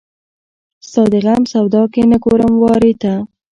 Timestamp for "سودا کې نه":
1.53-2.17